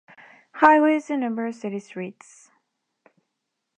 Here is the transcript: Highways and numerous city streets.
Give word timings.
Highways 0.55 1.11
and 1.11 1.21
numerous 1.21 1.61
city 1.61 1.77
streets. 1.77 2.49